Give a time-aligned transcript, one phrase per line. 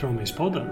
[0.00, 0.66] Promispodden.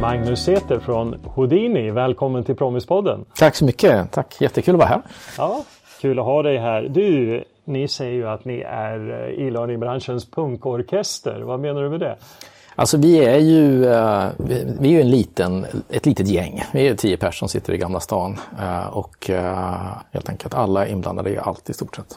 [0.00, 3.24] Magnus Säter från Houdini, välkommen till Promispodden.
[3.34, 5.02] Tack så mycket, tack, jättekul att vara här.
[5.38, 5.64] Ja,
[6.00, 6.82] kul att ha dig här.
[6.82, 11.40] Du, ni säger ju att ni är eh, e-learningbranschens punkorkester.
[11.40, 12.16] Vad menar du med det?
[12.76, 14.26] Alltså vi är ju, uh,
[14.80, 16.62] vi är ju en liten, ett litet gäng.
[16.72, 19.30] Vi är tio personer som sitter i Gamla stan uh, och
[20.12, 22.16] helt enkelt alla inblandade är alltid i stort sett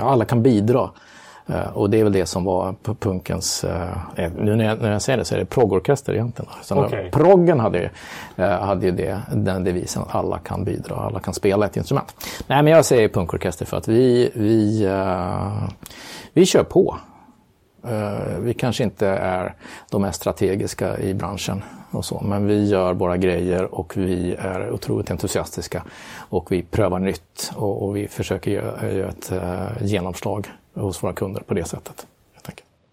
[0.00, 0.90] alla kan bidra.
[1.72, 3.64] Och det är väl det som var punkens,
[4.38, 6.50] nu när jag, när jag säger det så är det proggorkester egentligen.
[6.62, 7.10] Så okay.
[7.10, 7.90] Proggen hade,
[8.36, 12.14] hade ju det, den devisen att alla kan bidra, alla kan spela ett instrument.
[12.46, 14.88] Nej men jag säger punkorkester för att vi, vi,
[16.32, 16.96] vi kör på.
[17.86, 19.54] Eh, vi kanske inte är
[19.90, 24.70] de mest strategiska i branschen och så, men vi gör våra grejer och vi är
[24.70, 25.82] otroligt entusiastiska
[26.28, 29.32] och vi prövar nytt och, och vi försöker göra, göra ett
[29.80, 32.06] genomslag hos våra kunder på det sättet.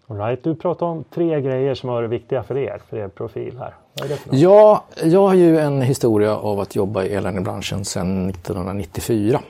[0.08, 0.44] All right.
[0.44, 3.74] Du pratar om tre grejer som har varit viktiga för er, för er profil här.
[3.92, 4.36] Vad är det?
[4.36, 9.40] Ja, jag har ju en historia av att jobba i elhandelsbranschen sedan 1994.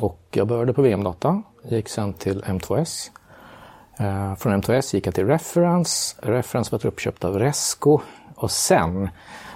[0.00, 3.10] Och jag började på VM-data, gick sen till M2S
[3.96, 6.16] Eh, från M2S gick jag till Reference.
[6.22, 8.00] Reference var uppköpt av Resco
[8.34, 9.08] och sen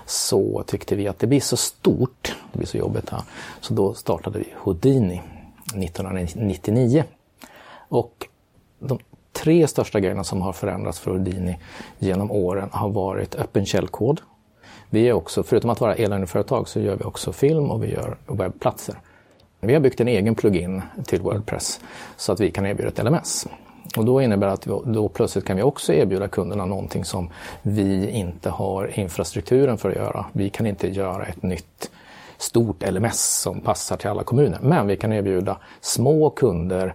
[0.06, 3.22] så tyckte vi att det blir så stort, det blir så jobbigt här,
[3.60, 5.22] så då startade vi Houdini
[5.64, 7.04] 1999.
[7.88, 8.28] Och
[8.78, 8.98] de
[9.32, 11.58] tre största grejerna som har förändrats för Houdini
[11.98, 14.20] genom åren har varit öppen källkod.
[14.90, 18.16] Vi är också, förutom att vara e-learningföretag så gör vi också film och vi gör
[18.26, 18.94] webbplatser.
[19.60, 21.80] Vi har byggt en egen plugin till Wordpress
[22.16, 23.46] så att vi kan erbjuda ett LMS.
[23.96, 27.30] Och då innebär det att vi, då plötsligt kan vi också erbjuda kunderna någonting som
[27.62, 30.26] vi inte har infrastrukturen för att göra.
[30.32, 31.90] Vi kan inte göra ett nytt
[32.38, 34.58] stort LMS som passar till alla kommuner.
[34.62, 36.94] Men vi kan erbjuda små kunder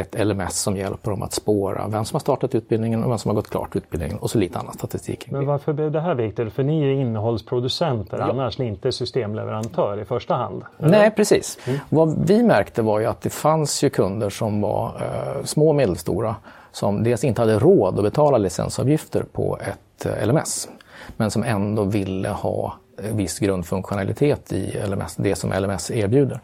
[0.00, 3.28] ett LMS som hjälper dem att spåra vem som har startat utbildningen och vem som
[3.28, 5.30] har gått klart utbildningen och så lite annan statistik.
[5.30, 6.52] Men varför blev det här viktigt?
[6.52, 8.30] För ni är innehållsproducenter ja.
[8.30, 10.62] annars, ni är inte systemleverantör i första hand?
[10.78, 10.90] Eller?
[10.90, 11.58] Nej, precis.
[11.66, 11.80] Mm.
[11.88, 15.74] Vad vi märkte var ju att det fanns ju kunder som var eh, små och
[15.74, 16.36] medelstora
[16.72, 20.68] som dels inte hade råd att betala licensavgifter på ett eh, LMS
[21.16, 22.74] men som ändå ville ha
[23.12, 26.40] viss grundfunktionalitet i LMS, det som LMS erbjuder.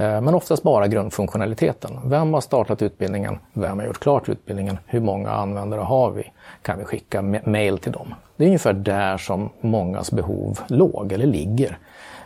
[0.00, 1.98] Eh, men oftast bara grundfunktionaliteten.
[2.04, 3.38] Vem har startat utbildningen?
[3.52, 4.78] Vem har gjort klart utbildningen?
[4.86, 6.32] Hur många användare har vi?
[6.62, 8.14] Kan vi skicka mail till dem?
[8.36, 11.78] Det är ungefär där som mångas behov låg eller ligger.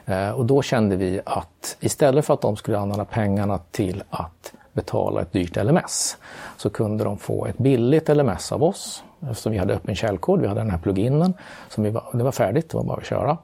[0.06, 4.52] Eh, och då kände vi att istället för att de skulle använda pengarna till att
[4.72, 6.16] betala ett dyrt LMS
[6.56, 10.46] så kunde de få ett billigt LMS av oss eftersom vi hade öppen källkod, vi
[10.46, 11.34] hade den här pluginen,
[11.68, 13.38] som vi var, det var färdigt, det var bara att köra.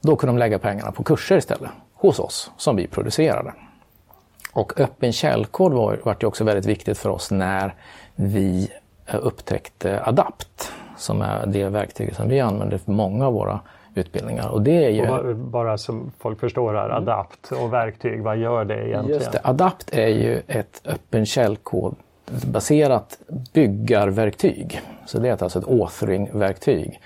[0.00, 1.70] Då kunde de lägga pengarna på kurser istället
[2.06, 3.52] hos oss som vi producerade.
[4.52, 7.74] Och öppen källkod var, var det också väldigt viktigt för oss när
[8.14, 8.68] vi
[9.12, 13.60] upptäckte Adapt som är det verktyg som vi använder för många av våra
[13.94, 14.48] utbildningar.
[14.48, 15.08] Och det är ju...
[15.08, 19.20] Och bara som folk förstår här, Adapt och verktyg, vad gör det egentligen?
[19.20, 21.96] Just det, Adapt är ju ett öppen källkod
[22.46, 23.18] baserat
[23.52, 24.80] byggarverktyg.
[25.06, 27.00] Så det är alltså ett authoring-verktyg.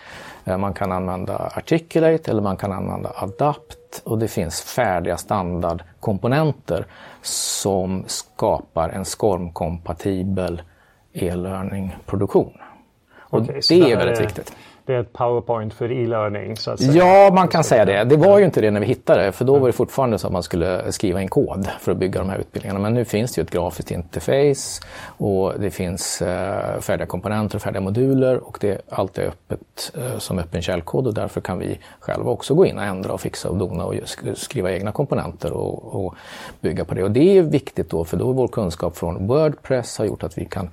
[0.48, 6.86] Eh, man kan använda Articulate eller man kan använda Adapt och det finns färdiga standardkomponenter
[7.22, 10.62] som skapar en SCORM-kompatibel
[11.12, 12.52] e-learning-produktion.
[13.18, 14.22] Och okay, det är väldigt är...
[14.22, 14.52] viktigt
[14.88, 16.56] det är ett powerpoint för e-learning?
[16.56, 16.92] Så att säga.
[16.92, 18.04] Ja, man kan säga det.
[18.04, 20.26] Det var ju inte det när vi hittade det, för då var det fortfarande så
[20.26, 22.80] att man skulle skriva in kod för att bygga de här utbildningarna.
[22.80, 27.62] Men nu finns det ju ett grafiskt interface och det finns eh, färdiga komponenter och
[27.62, 31.78] färdiga moduler och det, allt är öppet eh, som öppen källkod och därför kan vi
[32.00, 33.94] själva också gå in och ändra och fixa och dona och
[34.34, 36.14] skriva egna komponenter och, och
[36.60, 37.02] bygga på det.
[37.02, 40.38] Och det är viktigt då, för då är vår kunskap från Wordpress har gjort att
[40.38, 40.70] vi kan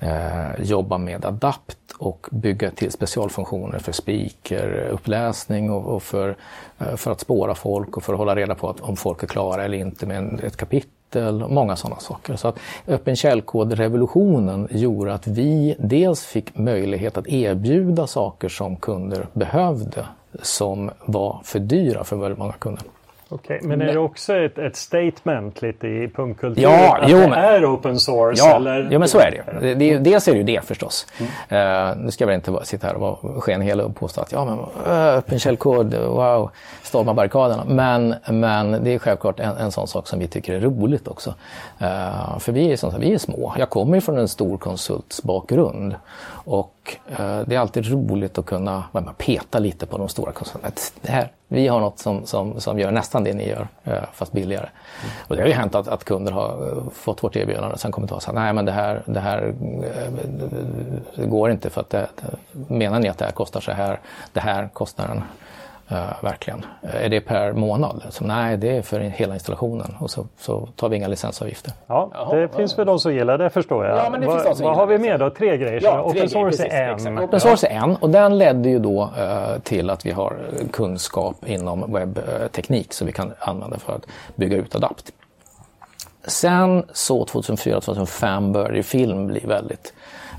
[0.00, 6.36] Eh, jobba med Adapt och bygga till specialfunktioner för speakeruppläsning och, och för,
[6.78, 9.26] eh, för att spåra folk och för att hålla reda på att, om folk är
[9.26, 12.36] klara eller inte med ett kapitel och många sådana saker.
[12.36, 19.26] Så att öppen källkod-revolutionen gjorde att vi dels fick möjlighet att erbjuda saker som kunder
[19.32, 20.06] behövde
[20.42, 22.84] som var för dyra för väldigt många kunder.
[23.30, 26.72] Okej, men är det också ett, ett statement lite i punkkulturen?
[26.72, 28.44] Ja, att jo, det men, är open source?
[28.44, 28.88] Ja, eller?
[28.90, 29.74] jo, men så är det ju.
[29.74, 31.06] Det, dels är det ju det förstås.
[31.50, 31.90] Mm.
[31.90, 34.44] Uh, nu ska jag väl inte sitta här och vara skenhelig och påstå att ja,
[34.44, 36.50] men uh, öppen källkod, wow,
[36.82, 37.64] storma barrikaderna.
[37.68, 41.34] Men, men det är självklart en, en sån sak som vi tycker är roligt också.
[41.82, 43.54] Uh, för vi är, som sagt, vi är små.
[43.58, 45.94] Jag kommer ju från en stor konsultsbakgrund.
[46.44, 48.84] Och Eh, det är alltid roligt att kunna
[49.18, 50.74] peta lite på de stora kunderna.
[51.00, 54.32] Det här Vi har något som, som, som gör nästan det ni gör, eh, fast
[54.32, 54.66] billigare.
[54.66, 55.12] Mm.
[55.28, 57.92] Och det har ju hänt att, att kunder har eh, fått vårt erbjudande och sen
[57.92, 60.12] kommit och sagt nej men det här, det här eh,
[61.16, 62.08] det går inte för att det,
[62.52, 64.00] menar ni att det här kostar så här,
[64.32, 65.22] det här kostar en
[65.92, 66.64] Uh, verkligen.
[66.82, 68.02] Är det per månad?
[68.10, 71.72] Så, nej, det är för hela installationen och så, så tar vi inga licensavgifter.
[71.86, 73.98] Ja, Jaha, det finns väl de som gillar det förstår jag.
[73.98, 75.30] Ja, men det Va, finns vad har vi mer då?
[75.30, 75.80] Tre grejer?
[75.82, 77.18] Ja, Open source är en.
[77.18, 80.36] Open source är en och den ledde ju då uh, till att vi har
[80.72, 85.12] kunskap inom webbteknik som vi kan använda för att bygga ut Adapt.
[86.26, 89.92] Sen så 2004-2005 började film bli väldigt,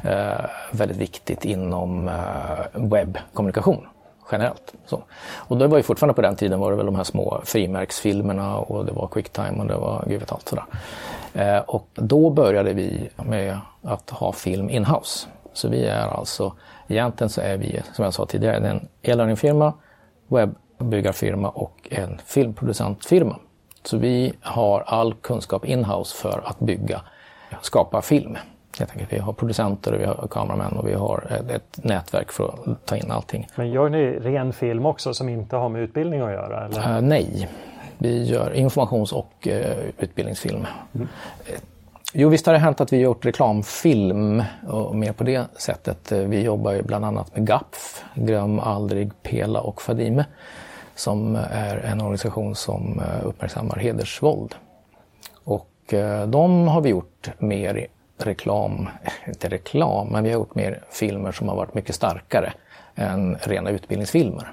[0.06, 2.12] uh, väldigt viktigt inom
[2.74, 3.88] webbkommunikation
[4.32, 4.74] generellt.
[4.86, 5.04] Så.
[5.36, 8.58] Och det var ju fortfarande på den tiden var det väl de här små frimärksfilmerna
[8.58, 10.66] och det var Quicktime och det var gud vet allt sådär.
[11.34, 15.28] Eh, och då började vi med att ha film inhouse.
[15.54, 16.54] Så vi är alltså,
[16.88, 19.74] egentligen så är vi, som jag sa tidigare, en e-learningfirma,
[20.28, 23.36] webbyggarfirma och en filmproducentfirma.
[23.84, 27.02] Så vi har all kunskap inhouse för att bygga,
[27.62, 28.38] skapa film.
[28.80, 29.14] Helt enkelt.
[29.14, 32.98] Vi har producenter, vi har kameramän och vi har ett, ett, nätverk för att ta
[32.98, 33.48] in allting.
[33.56, 36.66] Men gör ni ren film också som inte har med utbildning att göra?
[36.66, 36.96] Eller?
[36.96, 37.50] Uh, nej,
[37.98, 39.54] vi gör informations och uh,
[39.98, 40.68] utbildningsfilm.
[40.96, 41.08] Mm.
[41.50, 41.56] Uh,
[42.14, 46.12] jo, visst har det hänt att vi gjort reklamfilm och mer på det sättet.
[46.12, 50.26] Vi jobbar ju bland annat med GAPF, Glöm aldrig Pela och Fadime,
[50.96, 54.56] som är en organisation som uppmärksammar hedersvåld.
[55.44, 55.94] Och
[56.28, 57.88] de har vi gjort mer
[58.26, 58.90] reklam,
[59.28, 62.54] inte reklam, men vi har gjort mer filmer som har varit mycket starkare
[62.96, 64.52] än rena utbildningsfilmer.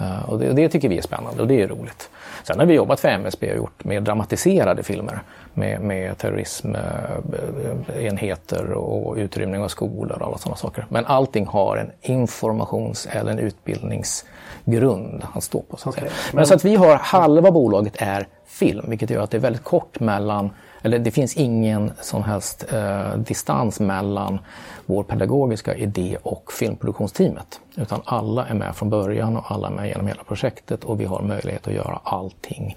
[0.00, 2.10] Uh, och det, det, tycker vi är spännande och det är roligt.
[2.42, 5.20] Sen har vi jobbat för MSB och gjort mer dramatiserade filmer
[5.54, 10.86] med, med terrorismenheter och utrymning av skolor och alla sådana saker.
[10.88, 15.76] Men allting har en informations eller en utbildningsgrund att stå på.
[15.76, 16.08] Så att okay.
[16.08, 19.40] Men, men så att vi har halva bolaget är film, vilket gör att det är
[19.40, 20.50] väldigt kort mellan
[20.84, 24.38] eller det finns ingen som helst eh, distans mellan
[24.86, 27.60] vår pedagogiska idé och filmproduktionsteamet.
[27.76, 31.04] Utan alla är med från början och alla är med genom hela projektet och vi
[31.04, 32.76] har möjlighet att göra allting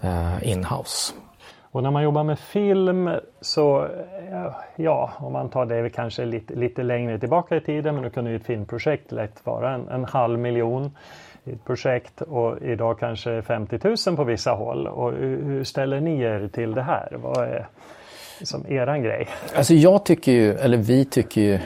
[0.00, 1.14] eh, in-house.
[1.70, 3.10] Och när man jobbar med film
[3.40, 8.04] så, eh, ja, om man tar det kanske lite, lite längre tillbaka i tiden, men
[8.04, 10.90] då kunde ju ett filmprojekt lätt vara en, en halv miljon
[11.46, 13.78] i ett projekt och idag kanske 50
[14.08, 14.86] 000 på vissa håll.
[14.86, 17.18] Och hur ställer ni er till det här?
[17.22, 17.68] Vad är
[18.42, 19.28] som eran grej?
[19.56, 21.58] Alltså jag tycker ju, eller vi tycker ju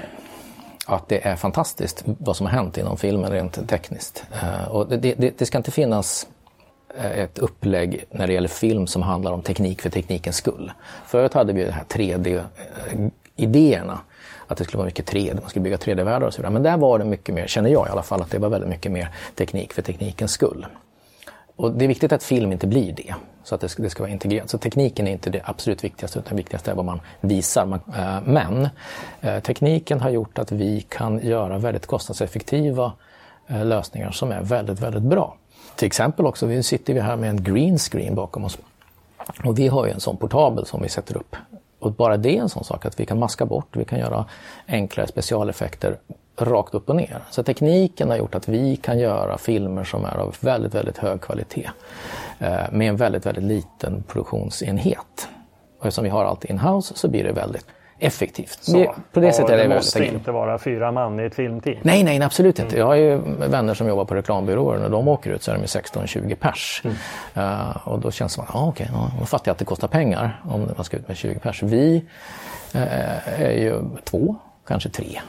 [0.86, 4.24] att det är fantastiskt vad som har hänt inom filmen rent tekniskt.
[4.42, 6.28] Eh, och det, det, det, ska inte finnas
[6.98, 10.72] eh, ett upplägg när det gäller film som handlar om teknik för teknikens skull.
[11.06, 13.98] Förut hade vi de här 3D-idéerna
[14.50, 16.52] att det skulle vara mycket 3D, man skulle bygga 3D-världar och så vidare.
[16.52, 18.70] Men där var det mycket mer, känner jag i alla fall, att det var väldigt
[18.70, 20.66] mycket mer teknik för teknikens skull.
[21.56, 23.14] Och det är viktigt att film inte blir det,
[23.44, 24.50] så att det ska, det ska vara integrerat.
[24.50, 27.80] Så tekniken är inte det absolut viktigaste, utan det viktigaste är vad man visar.
[27.96, 28.68] Eh, men
[29.20, 32.92] eh, tekniken har gjort att vi kan göra väldigt kostnadseffektiva
[33.46, 35.36] eh, lösningar som är väldigt, väldigt bra.
[35.76, 38.58] Till exempel också, nu sitter vi här med en green screen bakom oss.
[39.44, 41.36] Och vi har ju en sån portabel som vi sätter upp
[41.80, 44.24] och bara det är en sån sak att vi kan maska bort, vi kan göra
[44.66, 45.98] enklare specialeffekter
[46.36, 47.22] rakt upp och ner.
[47.30, 51.20] Så tekniken har gjort att vi kan göra filmer som är av väldigt, väldigt hög
[51.20, 51.70] kvalitet
[52.38, 55.28] eh, med en väldigt, väldigt liten produktionsenhet.
[55.78, 57.66] Och eftersom vi har allt in-house så blir det väldigt
[58.00, 58.58] effektivt.
[58.60, 61.78] Så, på det sättet är det, det måste inte vara fyra man i ett filmteam?
[61.82, 62.76] Nej, nej, absolut inte.
[62.76, 62.78] Mm.
[62.78, 64.78] Jag har ju vänner som jobbar på reklambyråer.
[64.78, 66.82] När de åker ut så är de 16-20 pers.
[66.84, 66.96] Mm.
[67.36, 69.64] Uh, och då känns det som att, ah, okej, okay, då fattar jag att det
[69.64, 71.62] kostar pengar om man ska ut med 20 pers.
[71.62, 72.04] Vi
[72.74, 75.20] uh, är ju två, kanske tre.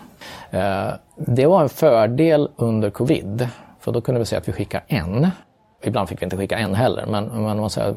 [0.53, 3.47] Uh, det var en fördel under covid.
[3.79, 5.31] För då kunde vi säga att vi skickar en
[5.83, 7.95] Ibland fick vi inte skicka en heller, men, men man säger,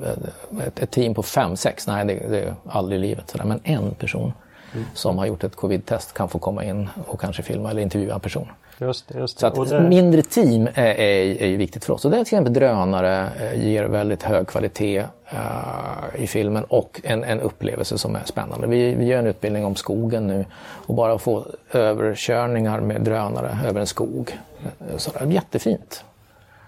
[0.67, 3.31] ett, ett team på fem, sex, nej det, det är aldrig i livet.
[3.31, 3.45] Sådär.
[3.45, 4.33] Men en person
[4.75, 4.87] mm.
[4.95, 8.21] som har gjort ett covid-test kan få komma in och kanske filma eller intervjua en
[8.21, 8.49] person.
[8.79, 9.55] Just det, just det.
[9.55, 9.81] Så att det...
[9.81, 12.05] mindre team är, är, är viktigt för oss.
[12.05, 17.01] Och det är till exempel drönare eh, ger väldigt hög kvalitet uh, i filmen och
[17.05, 18.67] en, en upplevelse som är spännande.
[18.67, 20.45] Vi, vi gör en utbildning om skogen nu
[20.87, 24.39] och bara få överkörningar med drönare över en skog.
[24.63, 26.05] Eh, så det är jättefint.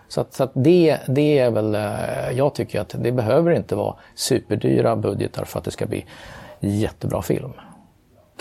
[0.08, 1.76] Så, att, så att det, det är väl,
[2.36, 6.04] jag tycker att det behöver inte vara superdyra budgetar för att det ska bli
[6.60, 7.52] jättebra film.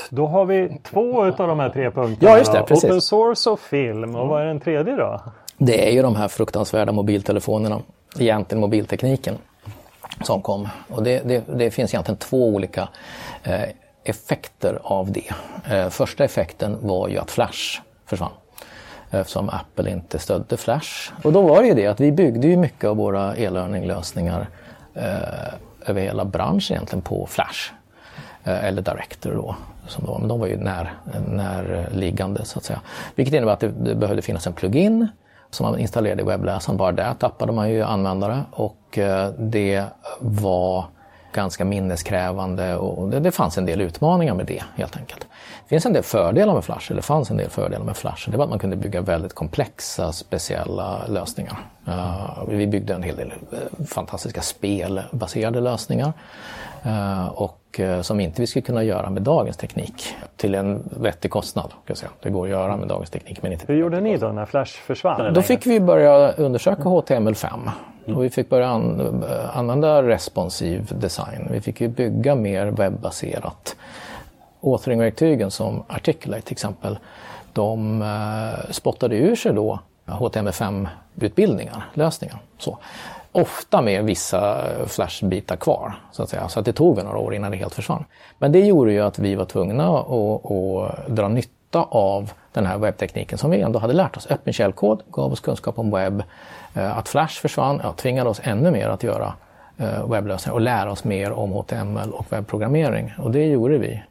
[0.10, 2.32] Då har vi två av de här tre punkterna.
[2.32, 2.84] Ja, just det, precis.
[2.84, 4.16] Open source och film.
[4.16, 5.22] Och vad är den tredje då?
[5.58, 7.82] Det är ju de här fruktansvärda mobiltelefonerna.
[8.20, 9.38] Egentligen mobiltekniken
[10.22, 10.68] som kom.
[10.90, 12.90] Och det, det, det finns egentligen två olika
[13.44, 13.62] eh,
[14.04, 15.32] effekter av det.
[15.72, 18.32] Eh, första effekten var ju att Flash försvann.
[19.12, 21.12] eftersom Apple inte stödde Flash.
[21.24, 24.48] Och då var det ju det att vi byggde ju mycket av våra e-learning-lösningar
[24.94, 25.04] eh,
[25.86, 27.72] över hela branschen egentligen på Flash.
[28.44, 29.56] Eh, eller Director då,
[29.88, 30.94] som var, men de var ju när,
[31.28, 32.82] närliggande så att säga.
[33.16, 35.08] Vilket innebär att det, det behövde finnas en plugin
[35.50, 36.78] som man installerade i webbläsaren.
[36.78, 39.84] Bara där tappade man ju användare och eh, det
[40.20, 40.86] var
[41.34, 45.28] ganska minneskrävande och det, det fanns en del utmaningar med det helt enkelt.
[45.64, 48.30] Det finns en del fördelar med Flash, eller fanns en del fördelar med Flash.
[48.30, 51.58] Det var att man kunde bygga väldigt komplexa, speciella lösningar.
[51.88, 56.14] Uh, vi byggde en hel del eh, fantastiska spelbaserade lösningar.
[56.86, 57.62] Uh, och
[58.02, 61.74] som inte vi skulle kunna göra med dagens teknik till en vettig kostnad.
[61.88, 62.12] Kan säga.
[62.22, 64.72] Det går att göra med dagens teknik men inte Hur gjorde ni då när Flash
[64.72, 65.34] försvann?
[65.34, 67.70] Då fick vi börja undersöka HTML5
[68.06, 69.24] och vi fick börja an
[69.54, 71.48] använda responsiv design.
[71.52, 73.76] Vi fick bygga mer webbaserat.
[74.62, 77.00] Authoring-verktygen som Articulate till exempel,
[77.54, 82.38] de eh, spottade ur sig då HTML5-utbildningar, lösningar.
[82.58, 82.78] Så.
[83.36, 86.50] Ofta med vissa flashbitar kvar, så att säga.
[86.50, 88.06] Så att det tog några år innan det helt försvann.
[88.38, 92.78] Men det gjorde ju att vi var tvungna att, att dra nytta av den här
[92.78, 94.28] webbtekniken som vi ändå hade lärt oss.
[94.30, 96.24] Öppen källkod gav oss kunskap om webb.
[96.74, 99.34] Eh, att Flash försvann ja, tvingade oss ännu mer att göra
[99.78, 103.14] eh, webblösningar och lära oss mer om HTML och webbprogrammering.
[103.18, 104.04] Och det gjorde vi.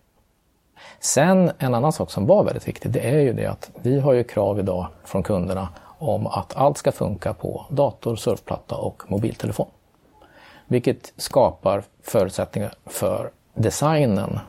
[1.01, 4.13] Sen en annan sak som var väldigt viktig, det är ju det att vi har
[4.13, 9.69] ju krav idag från kunderna om att allt ska funka på dator, surfplatta och mobiltelefon.
[10.67, 14.41] Vilket skapar förutsättningar för designen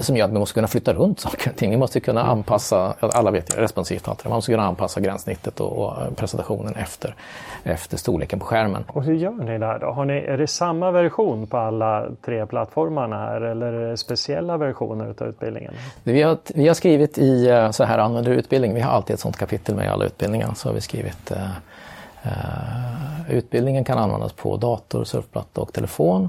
[0.00, 1.70] som gör att vi måste kunna flytta runt saker och ting.
[1.70, 5.72] Vi måste kunna anpassa, alla vet responsivt allt det Man måste kunna anpassa gränssnittet och,
[5.72, 7.14] och, presentationen efter,
[7.62, 8.84] efter storleken på skärmen.
[8.88, 9.86] Och hur gör ni där då?
[9.86, 14.56] Har ni, är det samma version på alla tre plattformarna här eller är det speciella
[14.56, 15.74] versioner av utbildningen?
[16.02, 19.20] Vi har, vi har skrivit i eh, så här använder utbildning, vi har alltid ett
[19.20, 21.48] sådant kapitel med i alla utbildningar, så har vi skrivit uh,
[23.28, 26.28] utbildningen kan användas på dator, surfplatta och telefon.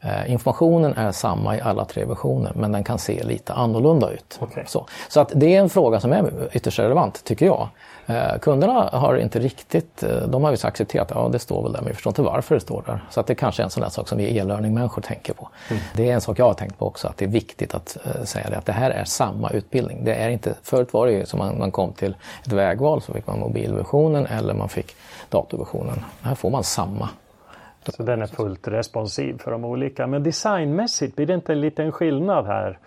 [0.00, 4.38] Eh, informationen är samma i alla tre versioner men den kan se lite annorlunda ut.
[4.40, 4.64] Okay.
[4.66, 7.68] Så, så att det är en fråga som är ytterst relevant tycker jag.
[8.06, 11.72] Eh, kunderna har inte riktigt, eh, de har ju accepterat att ja, det står väl
[11.72, 13.04] där men vi förstår inte varför det står där.
[13.10, 15.48] Så att det kanske är en sån där sak som vi e-learning-människor tänker på.
[15.70, 15.82] Mm.
[15.96, 18.24] Det är en sak jag har tänkt på också, att det är viktigt att uh,
[18.24, 20.04] säga det, att det här är samma utbildning.
[20.04, 23.12] Det är inte, förut var det ju som man, man kom till ett vägval så
[23.12, 24.96] fick man mobilversionen eller man fick
[25.30, 26.04] datorversionen.
[26.22, 27.08] Här får man samma
[27.92, 30.06] så den är fullt responsiv för de olika.
[30.06, 32.78] Men designmässigt, blir det inte en liten skillnad här?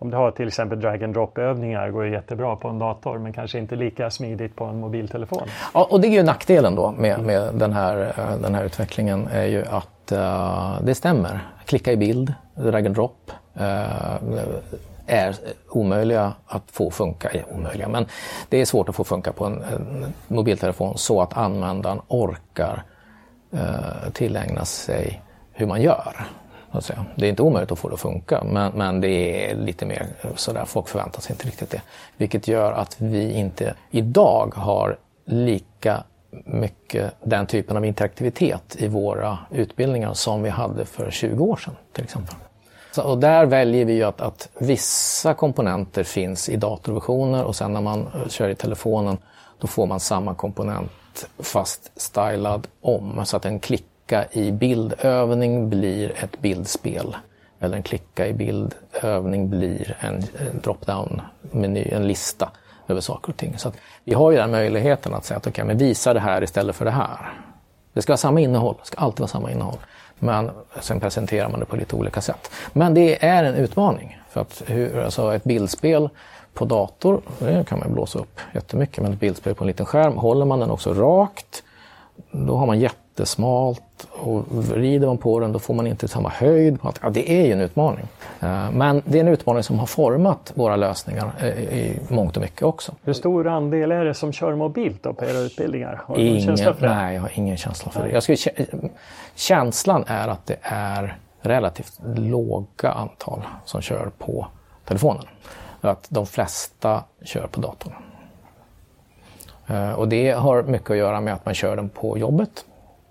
[0.00, 3.18] Om du har till exempel drag and drop övningar går ju jättebra på en dator
[3.18, 5.42] men kanske inte lika smidigt på en mobiltelefon.
[5.74, 9.28] Ja, och det är ju nackdelen då med, med den, här, eh, den här utvecklingen
[9.32, 11.40] är ju att uh, det stämmer.
[11.64, 14.16] Klicka i bild, drag and drop uh,
[15.06, 15.36] är
[15.68, 18.06] omöjliga att få funka, omöjliga, men
[18.48, 22.82] det är svårt att få funka på en, en mobiltelefon så att användaren orkar
[23.52, 26.26] eh, tillägna sig hur man gör.
[27.16, 30.06] Det är inte omöjligt att få det att funka men, men det är lite mer
[30.20, 31.82] eh, sådär, folk förväntar sig inte riktigt det.
[32.16, 36.02] Vilket gör att vi inte idag har lika
[36.44, 41.76] mycket den typen av interaktivitet i våra utbildningar som vi hade för 20 år sedan
[41.92, 42.34] till exempel.
[42.92, 47.80] Så, och där väljer vi att, att vissa komponenter finns i datorversioner och sen när
[47.80, 49.18] man eh, kör i telefonen
[49.58, 50.90] då får man samma komponent
[51.38, 57.16] fast stylad om så att en klicka i bildövning blir ett bildspel.
[57.60, 60.24] Eller en klicka i bildövning blir en,
[60.62, 62.50] drop-down-meny, en lista
[62.88, 63.58] över saker och ting.
[63.58, 63.72] Så
[64.04, 66.84] vi har ju den möjligheten att säga att okay, men visa det här istället för
[66.84, 67.32] det här.
[67.92, 69.78] Det ska vara samma innehåll, det ska alltid vara samma innehåll.
[70.18, 72.50] Men sen presenterar man det på lite olika sätt.
[72.72, 74.18] Men det är en utmaning.
[74.30, 76.08] För att hur, alltså ett bildspel
[76.58, 80.16] på dator, det kan man blåsa upp jättemycket, men ett bildspel på en liten skärm,
[80.16, 81.62] håller man den också rakt,
[82.30, 86.78] då har man jättesmalt och vrider man på den då får man inte samma höjd.
[87.02, 88.06] Ja, det är ju en utmaning.
[88.40, 92.42] Eh, men det är en utmaning som har format våra lösningar eh, i mångt och
[92.42, 92.92] mycket också.
[93.02, 96.02] Hur stor andel är det som kör mobilt då på era utbildningar?
[96.06, 98.10] Har ingen, nej, jag har ingen känsla för det.
[98.10, 98.38] Jag skulle,
[99.34, 104.46] känslan är att det är relativt låga antal som kör på
[104.84, 105.24] telefonen
[105.80, 107.92] att de flesta kör på datorn.
[109.66, 112.64] Eh, och det har mycket att göra med att man kör den på jobbet.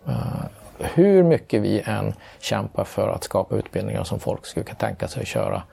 [0.07, 0.45] Eh,
[0.79, 5.21] hur mycket vi än kämpar för att skapa utbildningar som folk skulle kunna tänka sig
[5.21, 5.63] att köra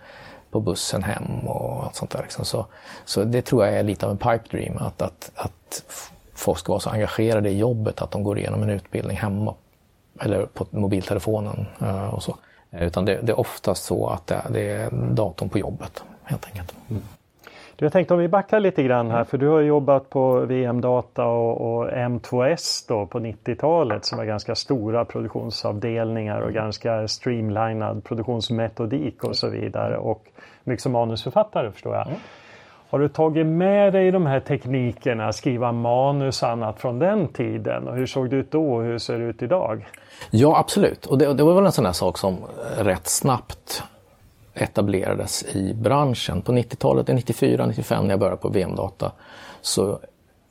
[0.51, 2.23] på bussen hem och allt sånt där.
[2.23, 2.45] Liksom.
[2.45, 2.67] Så,
[3.05, 5.85] så det tror jag är lite av en pipe dream, att, att, att
[6.35, 9.55] folk ska vara så engagerade i jobbet att de går igenom en utbildning hemma
[10.21, 12.37] eller på mobiltelefonen eh, och så.
[12.71, 16.75] Utan det, det är oftast så att det, det är datorn på jobbet helt enkelt.
[16.91, 17.03] Mm.
[17.77, 21.25] Du, jag tänkte om vi backar lite grann här för du har jobbat på VM-data
[21.25, 29.25] och, och, M2S då på 90-talet som var ganska stora produktionsavdelningar och ganska streamlinad produktionsmetodik
[29.25, 30.27] och så vidare och
[30.65, 32.07] mycket som manusförfattare förstår jag.
[32.07, 32.19] Mm.
[32.91, 37.89] Har du tagit med dig de här teknikerna, skriva manus och annat från den tiden?
[37.89, 39.87] Och hur såg det ut då och hur ser det ut idag?
[40.31, 42.37] Ja absolut, och det, det var väl en sån här sak som
[42.79, 43.83] rätt snabbt
[44.55, 46.43] etablerades i branschen.
[46.43, 49.13] På 90-talet, 94, 95 när jag började på VM-data
[49.61, 49.99] så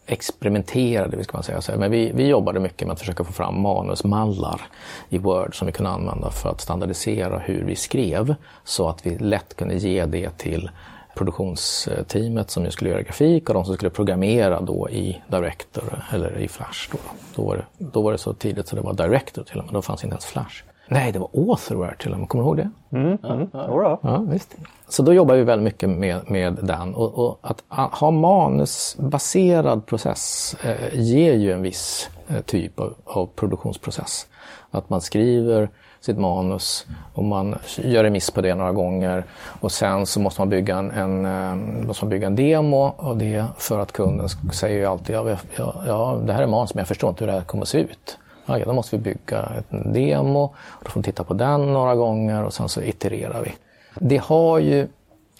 [0.05, 1.77] experimenterade vi, ska man säga.
[1.77, 4.61] Men vi, vi jobbade mycket med att försöka få fram manusmallar
[5.09, 9.17] i Word som vi kunde använda för att standardisera hur vi skrev så att vi
[9.17, 10.69] lätt kunde ge det till
[11.15, 16.47] produktionsteamet som skulle göra grafik och de som skulle programmera då i Director eller i
[16.47, 16.89] Flash.
[16.91, 16.97] Då,
[17.35, 19.73] då, var, det, då var det så tidigt så det var Director till och med,
[19.73, 20.63] då fanns inte ens Flash.
[20.93, 22.97] Nej, det var Authorware till och med, kommer du ihåg det?
[22.97, 23.49] Mm, mm.
[23.53, 24.55] Ja, ja, visst.
[24.87, 30.55] Så då jobbar vi väldigt mycket med, med den och, och att ha manusbaserad process
[30.63, 34.27] eh, ger ju en viss eh, typ av, av produktionsprocess.
[34.71, 35.69] Att man skriver
[36.01, 39.23] sitt manus och man gör remiss på det några gånger
[39.61, 41.55] och sen så måste man bygga en, en, eh,
[41.87, 45.83] måste man bygga en demo av det för att kunden säger ju alltid ja, ja,
[45.87, 47.79] ja det här är manus men jag förstår inte hur det här kommer att se
[47.79, 48.17] ut.
[48.45, 52.43] Ja, då måste vi bygga en demo, då får de titta på den några gånger
[52.43, 53.55] och sen så itererar vi.
[53.99, 54.87] Det har ju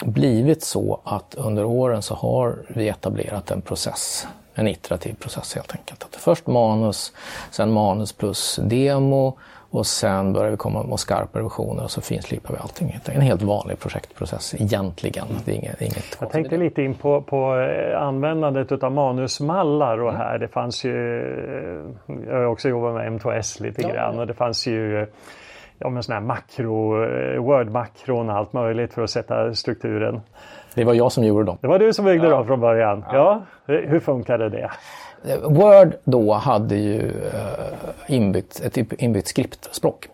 [0.05, 5.71] blivit så att under åren så har vi etablerat en process, en iterativ process helt
[5.71, 6.03] enkelt.
[6.03, 7.13] Att först manus,
[7.51, 9.37] sen manus plus demo
[9.73, 12.99] och sen börjar vi komma med skarpa revisioner och så finslipar vi allting.
[13.05, 15.27] En helt vanlig projektprocess egentligen.
[15.45, 20.13] Det är inget, inget Jag tänkte lite in på, på eh, användandet av manusmallar och
[20.13, 20.37] här.
[20.37, 21.19] Det fanns ju,
[22.07, 23.89] eh, jag har också jobbat med M2S lite ja.
[23.89, 25.07] grann och det fanns ju
[25.79, 30.21] ja, men sån här makro, eh, Word-makron och allt möjligt för att sätta strukturen.
[30.75, 31.57] Det var jag som gjorde dem.
[31.61, 32.35] Det var du som byggde ja.
[32.35, 33.05] dem från början?
[33.11, 33.43] Ja.
[33.65, 33.75] ja.
[33.75, 34.71] Hur funkade det?
[35.43, 40.07] Word då hade ju eh, inbyggt, ett typ inbyggt skriptspråk.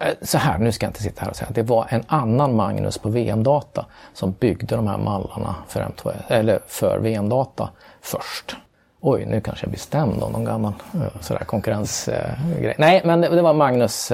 [0.00, 2.04] Eh, så här, nu ska jag inte sitta här och säga att det var en
[2.06, 7.70] annan Magnus på VM-data som byggde de här mallarna för, M2, eller för VM-data
[8.00, 8.56] först.
[9.00, 12.74] Oj, nu kanske jag blir stämd av någon gammal eh, sådär konkurrensgrej.
[12.78, 14.12] Nej, men det var Magnus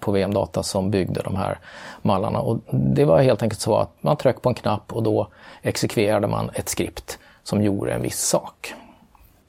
[0.00, 1.58] på VM-data som byggde de här
[2.02, 2.40] mallarna.
[2.40, 5.28] Och det var helt enkelt så att man tryckte på en knapp och då
[5.62, 8.74] exekverade man ett skript som gjorde en viss sak.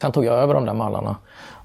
[0.02, 1.16] Sen tog jag över de där mallarna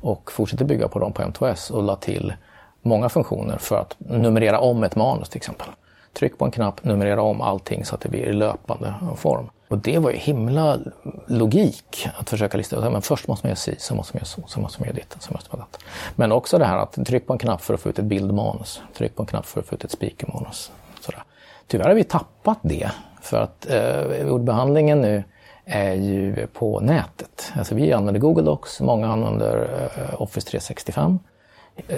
[0.01, 2.35] och fortsatte bygga på dem på M2S och la till
[2.83, 5.69] många funktioner för att numrera om ett manus till exempel.
[6.13, 9.51] Tryck på en knapp, numrera om allting så att det blir i löpande form.
[9.69, 10.79] Och det var ju himla
[11.27, 14.27] logik att försöka lista ut, men först måste man göra si, sen måste man göra
[14.27, 15.69] så, sen måste man göra ditt, sen måste man göra
[16.15, 18.83] Men också det här att tryck på en knapp för att få ut ett bildmanus,
[18.97, 20.73] tryck på en knapp för att få ut ett speakermanus.
[21.01, 21.23] Sådär.
[21.67, 22.91] Tyvärr har vi tappat det,
[23.23, 25.25] för att eh, ordbehandlingen nu
[25.65, 27.53] är ju på nätet.
[27.57, 31.19] Alltså vi använder Google Docs, många använder eh, Office 365.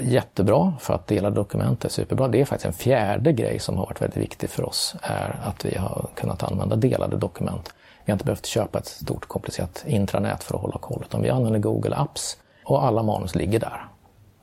[0.02, 2.29] Jättebra för att dela dokument är superbra.
[2.29, 5.64] Det är faktiskt en fjärde grej som har varit väldigt viktig för oss, är att
[5.64, 7.74] vi har kunnat använda delade dokument.
[8.05, 11.31] Vi har inte behövt köpa ett stort komplicerat intranät för att hålla koll, utan vi
[11.31, 13.87] använder Google Apps och alla manus ligger där.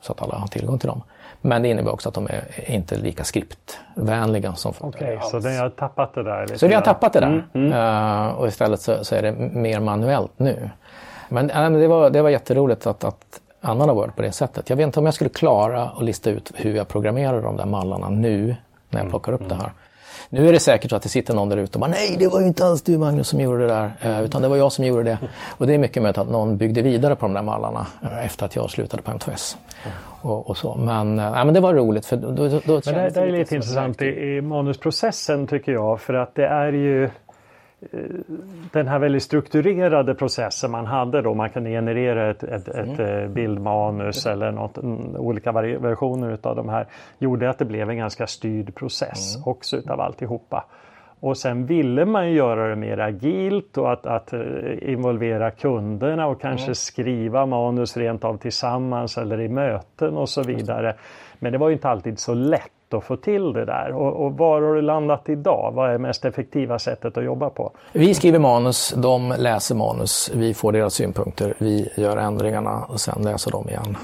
[0.04, 1.02] Så att alla har tillgång till dem.
[1.40, 5.58] Men det innebär också att de är inte lika skriptvänliga som Okej, okay, så den
[5.58, 6.42] har tappat det där?
[6.42, 7.26] Lite så vi har tappat det där.
[7.26, 7.72] Mm, mm.
[7.72, 10.70] Uh, och istället så, så, är det mer manuellt nu.
[11.28, 14.70] Men, uh, det, var, det var jätteroligt att, att använda Word på det sättet.
[14.70, 17.66] Jag vet inte om jag skulle klara att lista ut hur jag programmerar de där
[17.66, 18.56] mallarna nu när
[18.90, 19.48] jag mm, plockar upp mm.
[19.48, 19.72] det här.
[20.28, 22.28] Nu är det säkert så att det sitter någon där ute och bara nej, det
[22.28, 24.72] var ju inte alls du Magnus som gjorde det där, eh, utan det var jag
[24.72, 25.18] som gjorde det.
[25.48, 28.46] Och det är mycket möjligt att någon byggde vidare på de där mallarna eh, efter
[28.46, 29.56] att jag slutade på M2S.
[30.20, 30.74] Och, och så.
[30.74, 32.06] Men, äh, men det var roligt.
[32.06, 36.00] För då, då, då men det, det är lite intressant i, i manusprocessen tycker jag,
[36.00, 37.10] för att det är ju
[38.72, 43.22] den här väldigt strukturerade processen man hade då, man kunde generera ett, ett, ett mm.
[43.22, 44.78] Eh, bildmanus eller något,
[45.18, 46.86] olika versioner utav de här,
[47.18, 49.48] gjorde att det blev en ganska styrd process mm.
[49.48, 50.64] också utav alltihopa.
[51.20, 54.40] Och sen ville man ju göra det mer agilt och att, att eh,
[54.82, 56.74] involvera kunderna och kanske mm.
[56.74, 60.94] skriva manus rent av tillsammans eller i möten och så vidare.
[61.38, 63.92] Men det var ju inte alltid så lätt att få till det där.
[63.92, 65.72] Och, och var har du landat idag?
[65.74, 67.72] Vad är mest effektiva sättet att jobba på?
[67.92, 73.22] Vi skriver manus, de läser manus, vi får deras synpunkter, vi gör ändringarna och sen
[73.22, 73.96] läser de igen.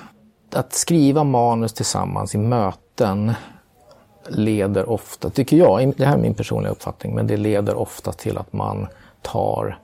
[0.55, 3.33] Att skriva manus tillsammans i möten
[4.29, 8.39] leder ofta, tycker jag, det här är min personliga uppfattning, men det leder ofta till
[8.39, 8.87] att man
[9.23, 9.79] tar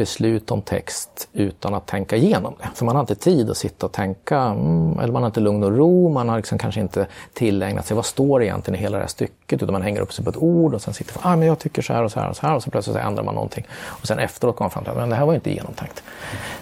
[0.00, 2.68] beslut om text utan att tänka igenom det.
[2.74, 5.62] För man har inte tid att sitta och tänka, mm, eller man har inte lugn
[5.64, 9.02] och ro, man har liksom kanske inte tillägnat sig vad står egentligen i hela det
[9.02, 11.36] här stycket, utan man hänger upp sig på ett ord och sen sitter man, ah,
[11.36, 13.00] men jag tycker så här och så här och så här och så plötsligt så
[13.00, 13.66] ändrar man någonting.
[13.86, 16.02] Och sen efteråt kommer man fram till att det här var inte genomtänkt.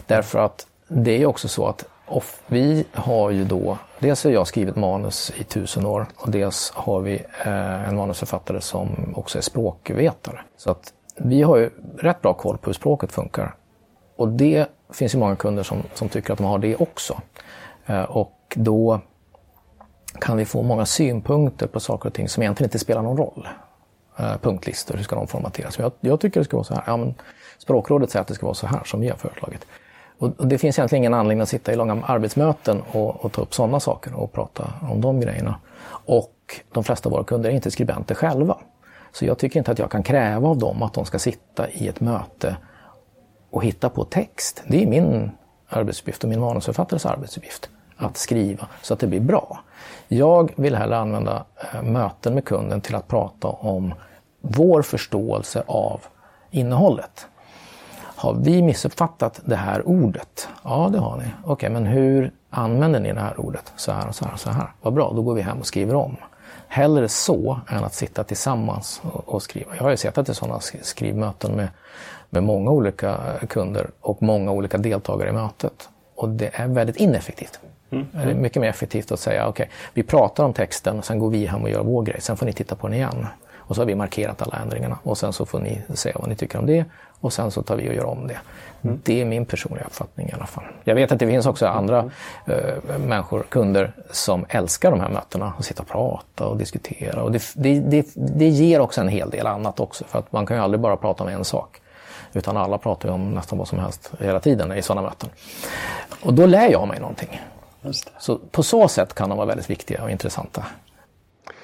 [0.07, 4.46] Därför att det är också så att off, vi har ju då, dels har jag
[4.46, 9.42] skrivit manus i tusen år och dels har vi eh, en manusförfattare som också är
[9.42, 10.40] språkvetare.
[10.57, 13.54] Så att vi har ju rätt bra koll på hur språket funkar.
[14.16, 17.20] Och det finns ju många kunder som, som tycker att de har det också.
[17.87, 19.00] Eh, och då
[20.20, 23.48] kan vi få många synpunkter på saker och ting som egentligen inte spelar någon roll.
[24.16, 25.78] Eh, punktlistor, hur ska de formateras?
[25.78, 26.83] Jag, jag tycker det ska vara så här.
[26.87, 27.14] Ja, men
[27.59, 29.66] språkrådet säger att det ska vara så här som vi har föreslagit.
[30.18, 33.42] Och, och det finns egentligen ingen anledning att sitta i långa arbetsmöten och, och ta
[33.42, 35.54] upp sådana saker och prata om de grejerna.
[35.90, 38.57] Och de flesta av våra kunder är inte skribenter själva.
[39.12, 41.88] Så jag tycker inte att jag kan kräva av dem att de ska sitta i
[41.88, 42.56] ett möte
[43.50, 44.62] och hitta på text.
[44.66, 45.30] Det är min
[45.68, 47.70] arbetsuppgift och min manusförfattares arbetsuppgift.
[47.96, 49.60] Att skriva så att det blir bra.
[50.08, 51.44] Jag vill hellre använda
[51.74, 53.94] eh, möten med kunden till att prata om
[54.40, 56.00] vår förståelse av
[56.50, 57.26] innehållet.
[58.18, 60.48] Har vi missuppfattat det här ordet?
[60.64, 61.24] Ja, det har ni.
[61.42, 63.72] Okej, okay, men hur använder ni det här ordet?
[63.76, 64.72] Så här och så här och så här.
[64.82, 66.16] Vad bra, då går vi hem och skriver om.
[66.68, 69.76] Hellre så än att sitta tillsammans och, skriva.
[69.76, 71.68] Jag har ju suttit i sådana skrivmöten med,
[72.31, 75.88] med många olika kunder och många olika deltagare i mötet.
[76.14, 77.61] Och det är väldigt ineffektivt.
[77.90, 78.07] Mm.
[78.12, 81.31] Det är mycket mer effektivt att säga okej, okay, vi pratar om texten sen går
[81.31, 82.20] vi hem och gör vår grej.
[82.20, 83.26] Sen får ni titta på den igen.
[83.57, 86.37] Och så har vi markerat alla ändringarna och sen så får ni säga vad ni
[86.37, 86.85] tycker om det
[87.20, 88.38] och sen så tar vi och gör om det.
[88.83, 89.00] Mm.
[89.04, 90.64] Det är min personliga uppfattning i alla fall.
[90.85, 95.52] Jag vet att det finns också andra uh, människor, kunder, som älskar de här mötena
[95.59, 97.22] och sitta och prata och diskutera.
[97.22, 100.46] Och det, det, det, det ger också en hel del annat också för att man
[100.46, 101.81] kan ju aldrig bara prata om en sak.
[102.33, 105.31] Utan alla pratar ju om nästan vad som helst hela tiden i sådana möten.
[106.22, 107.40] Och då lär jag mig någonting.
[108.18, 110.64] Så på så sätt kan de vara väldigt viktiga och intressanta.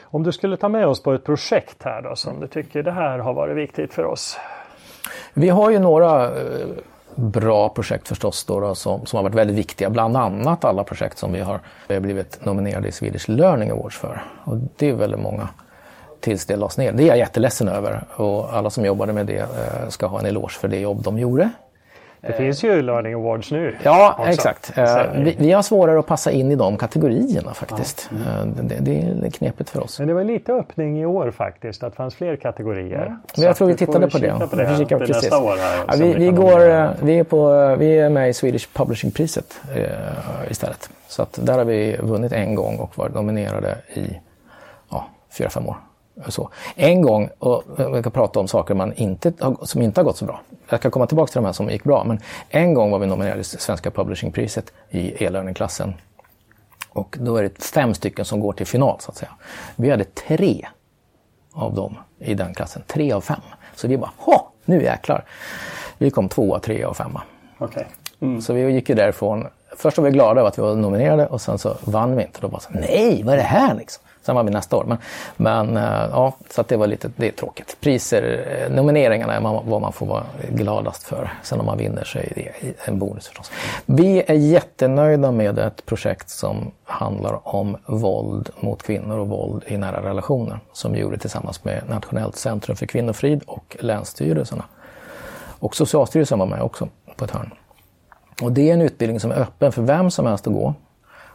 [0.03, 2.93] Om du skulle ta med oss på ett projekt här då som du tycker det
[2.93, 4.39] här har varit viktigt för oss?
[5.35, 6.67] Vi har ju några eh,
[7.15, 9.91] bra projekt förstås då, då som, som har varit väldigt viktiga.
[9.91, 14.23] Bland annat alla projekt som vi har eh, blivit nominerade i Swedish Learning Awards för.
[14.45, 15.49] Och det är väldigt många
[16.21, 16.93] tills det lades ner.
[16.93, 20.27] Det är jag jätteledsen över och alla som jobbade med det eh, ska ha en
[20.27, 21.51] eloge för det jobb de gjorde.
[22.27, 23.77] Det finns ju Learning Awards nu.
[23.83, 24.31] Ja, också.
[24.31, 24.79] exakt.
[24.79, 28.11] Eh, vi, vi, har svårare att passa in i de kategorierna faktiskt.
[28.27, 28.43] Ja.
[28.43, 28.69] Mm.
[28.69, 29.99] Det, det, är knepigt för oss.
[29.99, 33.17] Men det var lite öppning i år faktiskt, att det fanns fler kategorier.
[33.35, 34.49] Så jag tror vi tittade på det.
[34.51, 35.17] På det vi, kikar, precis.
[35.17, 38.33] Nästa år här, ja, vi, vi, går, eh, vi, är på, vi är med i
[38.33, 40.91] Swedish Publishing-priset eh, istället.
[41.09, 44.21] Så att där har vi vunnit en gång och varit nominerade i
[44.91, 45.07] ja,
[45.39, 45.77] fyra, fem år.
[46.29, 46.51] Så.
[46.75, 50.25] En gång, och jag kan prata om saker man inte, som inte har gått så
[50.25, 50.41] bra.
[50.69, 52.05] Jag ska komma tillbaka till de här som gick bra.
[52.05, 55.95] Men en gång var vi nominerade till Svenska Publishingpriset i e-learning-klassen.
[56.91, 59.31] Och då är det fem stycken som går till final så att säga.
[59.77, 60.67] Vi hade tre
[61.53, 62.83] av dem i den klassen.
[62.87, 63.41] Tre av fem.
[63.75, 65.25] Så vi bara, ha, nu jäklar.
[65.99, 67.23] Vi kom tvåa, trea och femma.
[67.59, 67.85] Okay.
[68.21, 68.41] Mm.
[68.41, 69.47] Så vi gick ju därifrån.
[69.77, 72.41] Först var vi glada över att vi var nominerade och sen så vann vi inte.
[72.41, 74.05] Då bara så, nej, vad är det här liksom?
[74.27, 74.85] Sen var vi nästa år.
[74.85, 74.99] Men,
[75.37, 77.77] men eh, ja, så att det var lite det är tråkigt.
[77.81, 81.33] Priser, eh, nomineringarna är vad man får vara gladast för.
[81.43, 83.51] Sen om man vinner så är det en bonus förstås.
[83.87, 89.77] Vi är jättenöjda med ett projekt som handlar om våld mot kvinnor och våld i
[89.77, 90.59] nära relationer.
[90.73, 94.65] Som vi gjorde tillsammans med Nationellt centrum för kvinnofrid och länsstyrelserna.
[95.59, 97.51] Och Socialstyrelsen var med också på ett hörn.
[98.43, 100.75] Och det är en utbildning som är öppen för vem som helst att gå.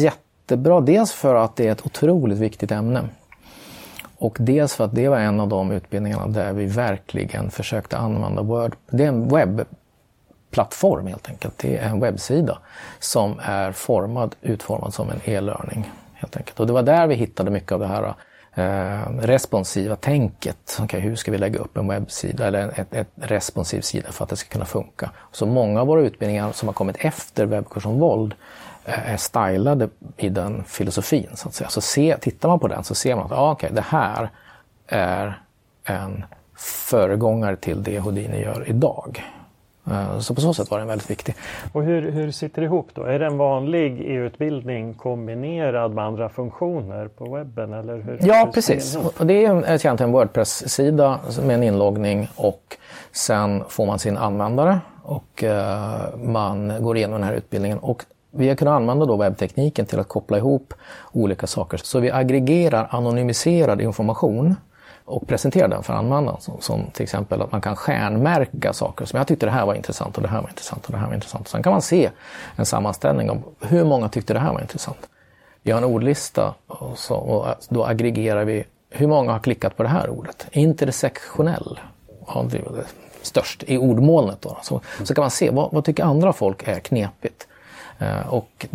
[0.02, 3.02] jättebra, dels för att det är ett otroligt viktigt ämne.
[4.18, 8.42] Och dels för att det var en av de utbildningarna där vi verkligen försökte använda
[8.42, 8.76] Word.
[8.90, 9.64] Det är en webb
[10.54, 11.58] plattform helt enkelt.
[11.58, 12.58] Det är en webbsida
[12.98, 15.90] som är formad, utformad som en e-learning.
[16.14, 16.60] helt enkelt.
[16.60, 18.14] Och det var där vi hittade mycket av det här
[18.54, 20.80] eh, responsiva tänket.
[20.82, 24.30] Okay, hur ska vi lägga upp en webbsida eller ett, ett responsiv sida för att
[24.30, 25.10] det ska kunna funka?
[25.32, 28.34] Så många av våra utbildningar som har kommit efter webbkurs om våld
[28.84, 31.30] eh, är stylade i den filosofin.
[31.34, 31.68] Så att säga.
[31.70, 34.30] Så se, tittar man på den så ser man att ah, okay, det här
[34.86, 35.40] är
[35.84, 36.24] en
[36.56, 39.24] föregångare till det Houdini gör idag.
[39.90, 41.34] Eh, så på så sätt var den väldigt viktig.
[41.72, 43.02] Och hur, hur sitter det ihop då?
[43.02, 47.72] Är det en vanlig e-utbildning kombinerad med andra funktioner på webben?
[47.72, 48.96] Eller hur, ja, hur precis.
[48.96, 52.76] Och det är egentligen en Wordpress-sida med en inloggning och
[53.12, 57.78] sen får man sin användare och uh, man går igenom den här utbildningen.
[57.78, 60.74] Och vi har kunnat använda då webbtekniken till att koppla ihop
[61.12, 61.76] olika saker.
[61.76, 64.56] Så vi aggregerar anonymiserad information
[65.04, 66.40] och presentera den för användaren.
[66.40, 69.74] Som, som, till exempel att man kan stjärnmärka saker som jag tyckte det här var
[69.74, 71.48] intressant och det här var intressant och det här var intressant.
[71.48, 72.10] Sen kan man se
[72.56, 75.08] en sammanställning om hur många tyckte det här var intressant.
[75.62, 79.82] Vi har en ordlista och, så, och då aggregerar vi hur många har klickat på
[79.82, 80.46] det här ordet.
[80.50, 81.80] Intersektionell
[82.26, 82.84] ja, det är
[83.22, 84.42] störst i ordmolnet.
[84.42, 84.58] Då.
[84.62, 87.46] Så, så kan man se vad, vad tycker andra folk är knepigt
[87.98, 88.66] eh, och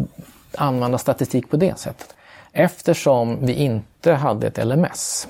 [0.57, 2.15] använda statistik på det sättet.
[2.51, 5.27] Eftersom vi inte hade ett LMS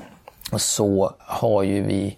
[0.57, 2.17] så har ju vi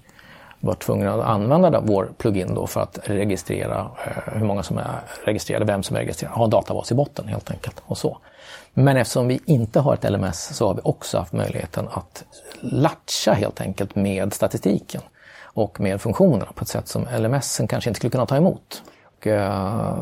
[0.59, 4.99] varit tvungna att använda vår plugin då för att registrera eh, hur många som är
[5.25, 7.83] registrerade, vem som är registrerad, ha en databas i botten helt enkelt.
[7.85, 8.17] och så.
[8.73, 12.23] Men eftersom vi inte har ett LMS så har vi också haft möjligheten att
[12.61, 15.01] latcha helt enkelt med statistiken
[15.53, 18.83] och med funktionerna på ett sätt som LMS kanske inte skulle kunna ta emot.
[19.21, 19.95] Och, eh,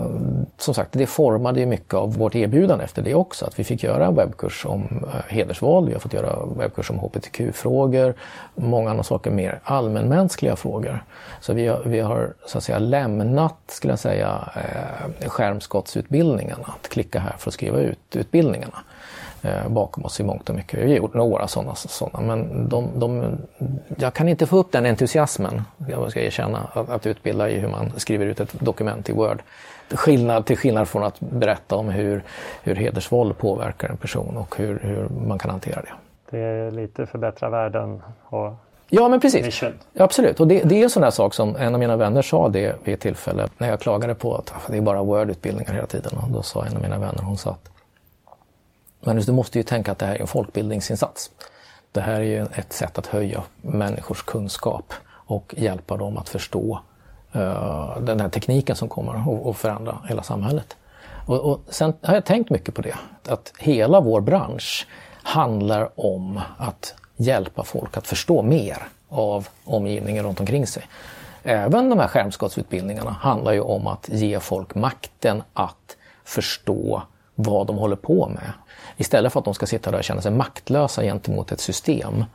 [0.57, 3.45] som sagt, det formade ju mycket av vårt erbjudande efter det också.
[3.45, 6.89] Att vi fick göra en webbkurs om eh, hedersvåld, vi har fått göra en webbkurs
[6.89, 8.13] om hbtq-frågor,
[8.55, 11.03] många andra saker, mer allmänmänskliga frågor.
[11.41, 16.89] Så vi har, vi har så att säga lämnat, skulle jag säga, eh, skärmskottsutbildningarna, att
[16.89, 18.77] klicka här för att skriva ut utbildningarna
[19.67, 20.79] bakom oss i mångt och mycket.
[20.79, 23.37] Vi har gjort några sådana, sådana men de, de,
[23.97, 27.69] jag kan inte få upp den entusiasmen, jag ska erkänna, att, att utbilda i hur
[27.69, 29.41] man skriver ut ett dokument i Word.
[29.89, 32.23] Skillnad, till skillnad från att berätta om hur,
[32.63, 35.91] hur hedersvåld påverkar en person och hur, hur man kan hantera det.
[36.29, 38.53] Det är lite förbättra världen och
[38.89, 39.61] Ja men precis.
[39.61, 40.39] Ja, absolut.
[40.39, 42.75] Och det, det är en sån där sak som en av mina vänner sa det
[42.83, 46.17] vid ett tillfälle när jag klagade på att det är bara Word-utbildningar hela tiden.
[46.17, 47.69] Och då sa en av mina vänner, hon sa att
[49.01, 51.31] men du måste ju tänka att det här är en folkbildningsinsats.
[51.91, 56.79] Det här är ju ett sätt att höja människors kunskap och hjälpa dem att förstå
[57.35, 60.77] uh, den här tekniken som kommer att förändra hela samhället.
[61.25, 62.95] Och, och sen har jag tänkt mycket på det,
[63.27, 64.87] att hela vår bransch
[65.23, 70.83] handlar om att hjälpa folk att förstå mer av omgivningen runt omkring sig.
[71.43, 77.01] Även de här skärmskottsutbildningarna handlar ju om att ge folk makten att förstå
[77.35, 78.53] vad de håller på med.
[78.99, 82.25] Istället för att de ska sitta där och känna sig maktlösa gentemot ett system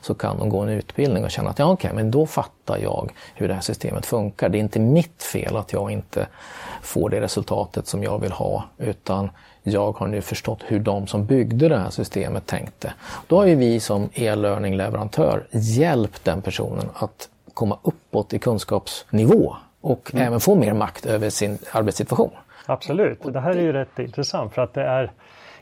[0.00, 2.78] så kan de gå en utbildning och känna att ja, okej, okay, men då fattar
[2.78, 4.48] jag hur det här systemet funkar.
[4.48, 6.26] Det är inte mitt fel att jag inte
[6.82, 9.30] får det resultatet som jag vill ha utan
[9.62, 12.92] jag har nu förstått hur de som byggde det här systemet tänkte.
[13.26, 20.10] Då har ju vi som e-learning-leverantör hjälpt den personen att komma uppåt i kunskapsnivå och
[20.14, 20.26] mm.
[20.26, 22.30] även få mer makt över sin arbetssituation.
[22.66, 25.12] Absolut, det här är ju rätt intressant för att det är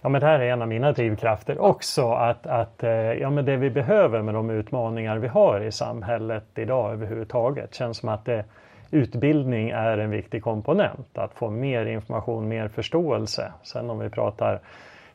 [0.00, 3.44] Ja men det här är en av mina drivkrafter också att, att eh, ja, men
[3.44, 8.24] det vi behöver med de utmaningar vi har i samhället idag överhuvudtaget känns som att
[8.24, 8.44] det,
[8.90, 11.18] utbildning är en viktig komponent.
[11.18, 13.52] Att få mer information, mer förståelse.
[13.62, 14.60] Sen om vi pratar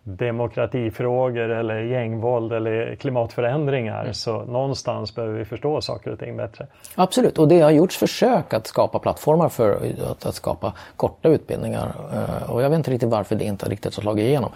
[0.04, 4.02] demokratifrågor eller gängvåld eller klimatförändringar.
[4.02, 4.14] Mm.
[4.14, 6.68] Så någonstans behöver vi förstå saker och ting bättre.
[6.96, 9.72] Absolut, och det har gjorts försök att skapa plattformar för
[10.12, 11.96] att, att skapa korta utbildningar.
[12.14, 14.52] Uh, och jag vet inte riktigt varför det inte har riktigt slagit igenom.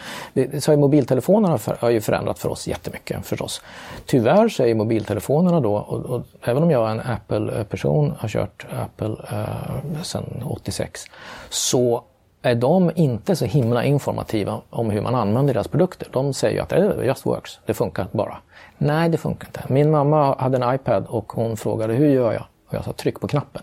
[0.59, 3.61] Så mobiltelefonerna för, har ju förändrat för oss jättemycket förstås.
[4.05, 8.65] Tyvärr så är mobiltelefonerna då, och, och även om jag är en Apple-person, har kört
[8.83, 11.05] Apple uh, sedan 86,
[11.49, 12.03] så
[12.41, 16.07] är de inte så himla informativa om hur man använder deras produkter.
[16.11, 18.37] De säger ju att det just works, det funkar bara.
[18.77, 19.63] Nej, det funkar inte.
[19.67, 22.43] Min mamma hade en iPad och hon frågade hur gör jag?
[22.67, 23.61] Och jag sa tryck på knappen.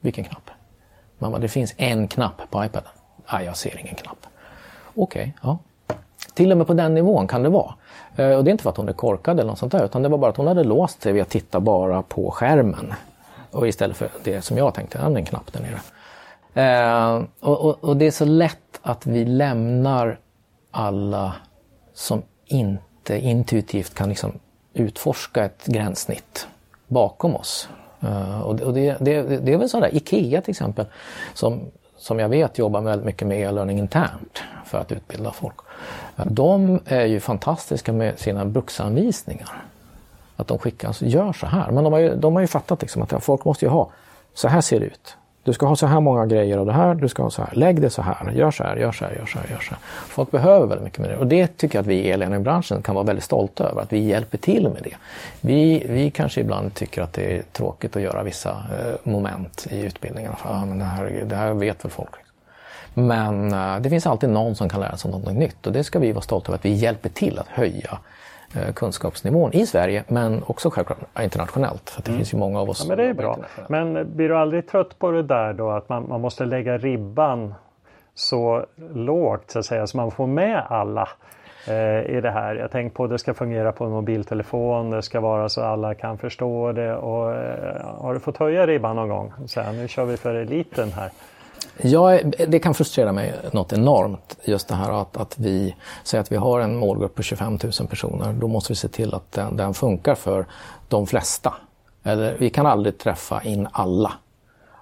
[0.00, 0.50] Vilken knapp?
[1.18, 2.90] Mamma, det finns en knapp på iPaden.
[3.32, 4.26] Nej, jag ser ingen knapp.
[4.94, 5.58] Okej, okay, ja.
[6.34, 7.74] Till och med på den nivån kan det vara.
[8.16, 10.02] Eh, och det är inte för att hon är korkad eller något sånt där, utan
[10.02, 12.94] det var bara att hon hade låst sig vid att titta bara på skärmen.
[13.50, 15.80] Och istället för det som jag tänkte, ja, en knapp där nere.
[16.54, 20.18] Eh, och, och, och, det är så lätt att vi lämnar
[20.70, 21.34] alla
[21.94, 24.32] som inte intuitivt kan liksom
[24.74, 26.46] utforska ett gränssnitt
[26.88, 27.68] bakom oss.
[28.04, 30.86] Uh, och, och det, det, det, är väl sådär, IKEA till exempel,
[31.34, 31.60] som,
[31.96, 35.56] som jag vet jobbar väldigt mycket med e-learning internt för att utbilda folk.
[36.16, 39.64] Eh, de är ju fantastiska med sina bruksanvisningar.
[40.36, 41.70] Att de skickar, gör så här.
[41.70, 43.90] Men de har ju, de har ju fattat liksom att folk måste ju ha,
[44.34, 45.16] så här ser det ut.
[45.44, 47.54] Du ska ha så här många grejer av det här, du ska ha så här,
[47.54, 49.70] lägg det så här, gör så här, gör så här, gör så här, gör så
[49.70, 49.78] här.
[50.08, 51.08] Folk behöver väldigt mycket mer.
[51.08, 53.92] det och det tycker jag att vi i e-learningbranschen kan vara väldigt stolta över, att
[53.92, 54.96] vi hjälper till med det.
[55.40, 59.80] Vi, vi kanske ibland tycker att det är tråkigt att göra vissa eh, moment i
[59.80, 62.14] utbildningarna, för ah, men det, här, det här vet väl folk.
[62.94, 65.98] Men eh, det finns alltid någon som kan lära sig något nytt och det ska
[65.98, 67.98] vi vara stolta över att vi hjälper till att höja
[68.74, 71.90] kunskapsnivån i Sverige men också självklart internationellt.
[71.90, 72.18] För det mm.
[72.18, 73.38] finns ju många av oss ja, men det är bra.
[73.68, 77.54] Men blir du aldrig trött på det där då att man, man måste lägga ribban
[78.14, 81.08] så lågt så att säga så man får med alla
[81.68, 82.54] eh, i det här.
[82.54, 85.94] Jag tänker på att det ska fungera på en mobiltelefon, det ska vara så alla
[85.94, 89.32] kan förstå det och eh, har du fått höja ribban någon gång?
[89.46, 91.10] Så här, nu kör vi för eliten här.
[91.76, 94.36] Ja, det kan frustrera mig något enormt.
[94.44, 95.74] Just det här att, att vi
[96.04, 98.32] säger att vi har en målgrupp på 25 000 personer.
[98.32, 100.46] Då måste vi se till att den, den funkar för
[100.88, 101.54] de flesta.
[102.02, 104.12] Eller, vi kan aldrig träffa in alla.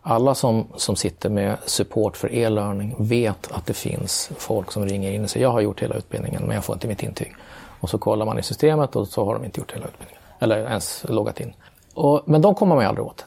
[0.03, 5.13] Alla som, som sitter med support för e-learning vet att det finns folk som ringer
[5.13, 7.35] in och säger jag har gjort hela utbildningen men jag får inte mitt intyg.
[7.81, 10.23] Och så kollar man i systemet och så har de inte gjort hela utbildningen.
[10.39, 11.53] Eller ens loggat in.
[11.95, 13.27] Och, men de kommer man ju aldrig åt.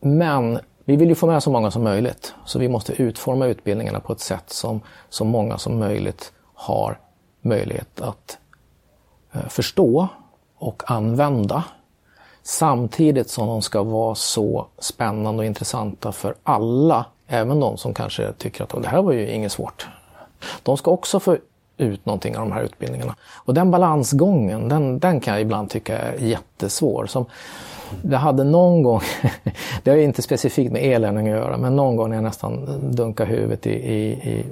[0.00, 0.58] Men
[0.92, 4.12] vi vill ju få med så många som möjligt, så vi måste utforma utbildningarna på
[4.12, 6.98] ett sätt som så många som möjligt har
[7.40, 8.38] möjlighet att
[9.32, 10.08] eh, förstå
[10.58, 11.64] och använda.
[12.42, 18.32] Samtidigt som de ska vara så spännande och intressanta för alla, även de som kanske
[18.32, 19.86] tycker att det här var ju inget svårt.
[20.62, 21.36] De ska också få
[21.76, 23.16] ut någonting av de här utbildningarna.
[23.34, 27.06] Och den balansgången, den, den kan jag ibland tycka är jättesvår.
[27.06, 27.26] Som,
[28.02, 29.00] det hade någon gång,
[29.82, 32.80] det har ju inte specifikt med elänning att göra, men någon gång när jag nästan
[32.96, 34.44] dunkade huvudet i, i, i,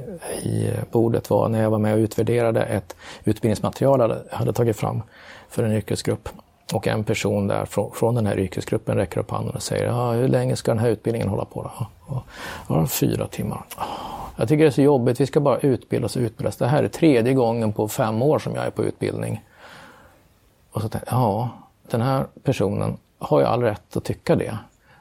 [0.49, 5.03] i bordet var när jag var med och utvärderade ett utbildningsmaterial jag hade tagit fram
[5.49, 6.29] för en yrkesgrupp.
[6.73, 10.13] Och en person där från, från den här yrkesgruppen räcker upp handen och säger ah,
[10.13, 11.63] hur länge ska den här utbildningen hålla på?
[11.63, 12.23] Då?
[12.69, 13.65] Ja, fyra timmar.
[14.41, 16.57] Jag tycker det är så jobbigt, vi ska bara utbildas och utbildas.
[16.57, 19.45] Det här är tredje gången på fem år som jag är på utbildning.
[20.71, 21.51] Och så tänkte jag, ja,
[21.91, 24.59] den här personen har ju all rätt att tycka det.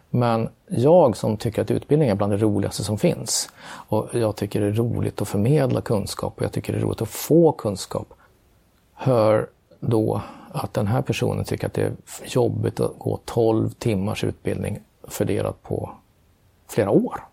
[0.10, 4.62] Men jag som tycker att utbildning är bland det roligaste som finns och jag tycker
[4.62, 8.14] det är roligt att förmedla kunskap och jag tycker det är roligt att få kunskap.
[8.94, 9.48] Hör
[9.80, 10.22] då
[10.52, 11.94] att den här personen tycker att det är
[12.26, 15.92] jobbigt att gå 12 timmars utbildning fördelat på
[16.68, 17.24] flera år.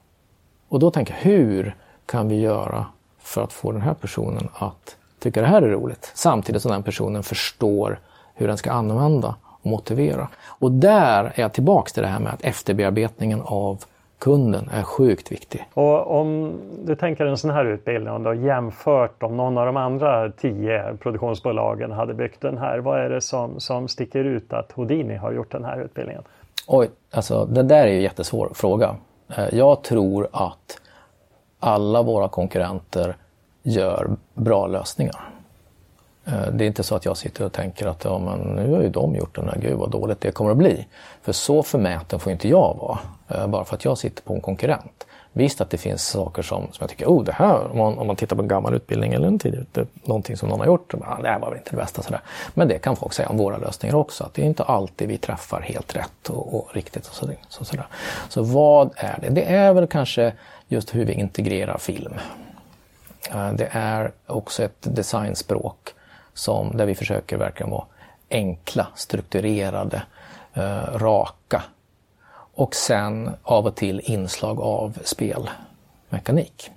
[0.69, 2.87] Och då tänker jag, hur kan vi göra
[3.19, 6.12] för att få den här personen att tycka det här är roligt?
[6.14, 7.99] Samtidigt som den personen förstår
[8.35, 10.29] hur den ska använda motivera.
[10.47, 13.85] Och där är jag tillbaks till det här med att efterbearbetningen av
[14.19, 15.69] kunden är sjukt viktig.
[15.75, 16.53] Och om
[16.85, 20.31] du tänker en sån här utbildning och du har jämfört om någon av de andra
[20.31, 22.79] tio produktionsbolagen hade byggt den här.
[22.79, 26.23] Vad är det som, som sticker ut att Houdini har gjort den här utbildningen?
[26.66, 28.97] Oj, alltså det där är ju en jättesvår fråga.
[29.37, 30.81] Eh, jag tror att
[31.61, 33.16] alla våra konkurrenter
[33.62, 35.31] gör bra lösningar.
[36.25, 38.83] Eh, det är inte så att jag sitter och tänker att ja, men nu har
[38.83, 40.87] ju de gjort den här, gud vad dåligt det kommer att bli.
[41.23, 44.40] För så förmäten får inte jag vara, eh, bara för att jag sitter på en
[44.40, 45.07] konkurrent.
[45.33, 48.07] Visst att det finns saker som, som jag tycker, oh det här, om man, om
[48.07, 51.11] man tittar på en gammal utbildning eller en tidigare, någonting som någon har gjort, bara,
[51.11, 52.03] ah, det här var väl inte det bästa.
[52.03, 52.21] Sådär.
[52.55, 55.19] Men det kan folk säga om våra lösningar också, att det är inte alltid vi
[55.19, 57.07] träffar helt rätt och, och riktigt.
[57.07, 57.37] Och sådär.
[57.49, 57.87] Så, sådär.
[58.29, 59.31] så vad är det?
[59.31, 60.33] Det är väl kanske
[60.68, 62.14] just hur vi integrerar film.
[63.31, 65.94] Eh, det är också ett designspråk
[66.35, 67.85] som, där vi försöker verkligen vara
[68.31, 70.02] enkla, strukturerade,
[70.55, 71.62] eh, raka.
[72.55, 76.70] Och sen av och till inslag av spelmekanik.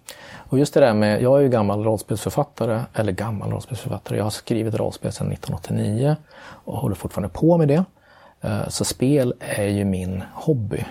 [0.49, 4.32] Och just det där med, jag är ju gammal rollspelsförfattare, eller gammal rollspelsförfattare, jag har
[4.32, 7.84] skrivit rollspel sedan 1989 och håller fortfarande på med det.
[8.41, 10.86] Eh, så spel är ju min hobby.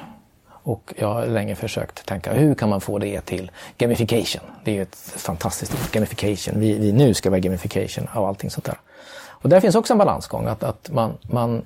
[0.68, 4.42] Och jag har länge försökt tänka hur kan man få det till gamification?
[4.64, 6.60] Det är ju ett fantastiskt ord, gamification.
[6.60, 8.78] Vi, vi, nu ska vi gamification av allting sånt där.
[9.20, 11.64] Och där finns också en balansgång, att, att man, man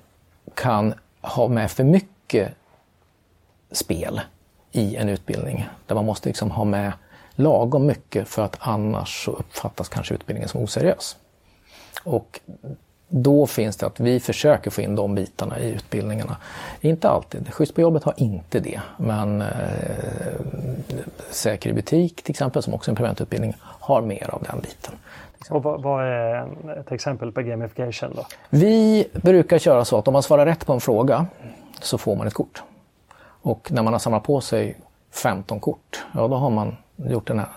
[0.54, 2.54] kan ha med för mycket
[3.70, 4.20] spel
[4.72, 5.68] i en utbildning.
[5.86, 6.92] Där man måste liksom ha med
[7.34, 11.16] lagom mycket för att annars så uppfattas kanske utbildningen som oseriös.
[12.04, 12.40] Och
[13.14, 16.36] då finns det att vi försöker få in de bitarna i utbildningarna.
[16.80, 17.52] Inte alltid.
[17.52, 18.80] Schysst på jobbet har inte det.
[18.96, 19.48] Men eh,
[21.30, 24.94] Säker i butik till exempel, som också är en preventutbildning, har mer av den biten.
[25.50, 28.26] Och vad, vad, är ett exempel på gamification då?
[28.50, 31.26] Vi brukar köra så att om man svarar rätt på en fråga
[31.80, 32.62] så får man ett kort.
[33.42, 34.76] Och när man har samlat på sig
[35.10, 37.48] 15 kort, ja då har man gjort den här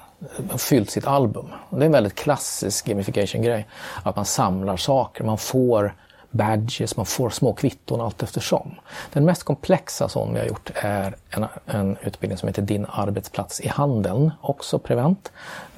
[0.58, 1.46] fyllt sitt album.
[1.70, 3.68] Det är en väldigt klassisk gamification-grej.
[4.04, 5.94] Att man samlar saker, man får
[6.36, 8.76] badges, man får små kvitton allt eftersom.
[9.14, 13.62] Den mest komplexa sån vi har gjort är en, en utbildning som heter Din arbetsplats
[13.62, 15.32] i handeln, också Prevent,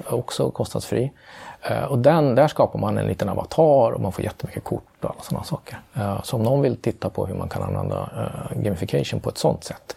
[0.05, 1.11] också kostnadsfri.
[1.61, 5.09] Eh, och den, där skapar man en liten avatar och man får jättemycket kort och
[5.09, 5.79] alla sådana saker.
[5.93, 9.37] Eh, så om någon vill titta på hur man kan använda eh, gamification på ett
[9.37, 9.95] sådant sätt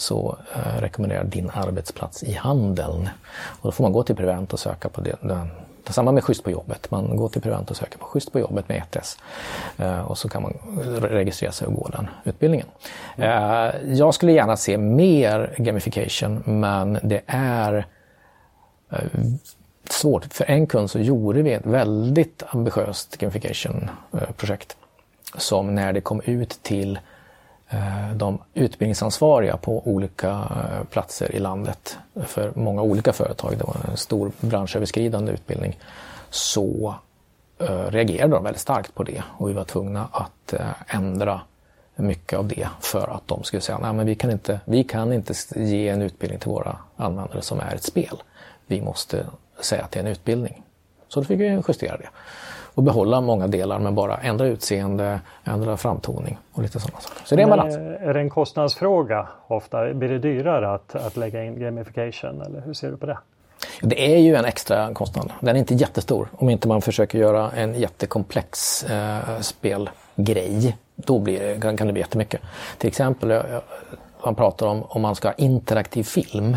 [0.00, 3.08] så eh, rekommenderar din arbetsplats i handeln.
[3.32, 5.50] Och då får man gå till Prevent och söka på det, den
[5.92, 6.90] Samma med Schysst på jobbet.
[6.90, 9.18] Man går till Prevent och söker på Schysst på jobbet med ett S.
[9.76, 10.58] Eh, och så kan man
[11.00, 12.66] registrera sig och gå den utbildningen.
[13.16, 17.86] Eh, jag skulle gärna se mer gamification men det är
[18.90, 18.98] eh,
[19.90, 20.24] svårt.
[20.34, 24.76] För en kund så gjorde vi ett väldigt ambitiöst gamification-projekt
[25.34, 26.98] eh, som när det kom ut till
[27.72, 33.58] Eh, de utbildningsansvariga på olika eh, platser i landet för många olika företag.
[33.58, 35.78] Det var en stor branschöverskridande utbildning.
[36.30, 36.94] Så
[37.58, 40.54] eh, reagerade de väldigt starkt på det och vi var tvungna att
[40.86, 41.40] ändra
[41.96, 45.12] mycket av det för att de skulle säga nej men vi kan inte, vi kan
[45.12, 48.22] inte ge en utbildning till våra användare som är ett spel.
[48.66, 49.26] Vi måste
[49.60, 50.62] säga att det är en utbildning.
[51.08, 52.08] Så då fick vi justera det
[52.80, 57.22] och behålla många delar men bara ändra utseende, ändra framtoning och lite sådana saker.
[57.24, 57.76] Så det är en balans.
[57.76, 59.94] Är det en kostnadsfråga ofta?
[59.94, 63.18] Blir det dyrare att, att lägga in gamification eller hur ser du på det?
[63.80, 65.32] Det är ju en extra kostnad.
[65.40, 70.76] Den är inte jättestor om inte man försöker göra en jättekomplex eh, spelgrej.
[70.96, 72.40] Då blir kan, kan det bli jättemycket.
[72.78, 73.42] Till exempel
[74.24, 76.56] man pratar om om man ska ha interaktiv film.